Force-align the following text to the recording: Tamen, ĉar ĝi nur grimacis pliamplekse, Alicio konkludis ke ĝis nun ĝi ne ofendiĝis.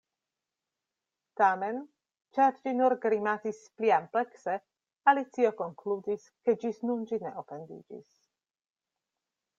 Tamen, 1.41 1.75
ĉar 2.37 2.57
ĝi 2.63 2.73
nur 2.79 2.95
grimacis 3.03 3.59
pliamplekse, 3.81 4.57
Alicio 5.13 5.53
konkludis 5.63 6.27
ke 6.49 6.57
ĝis 6.65 6.83
nun 6.89 7.09
ĝi 7.13 7.21
ne 7.27 7.37
ofendiĝis. 7.45 8.13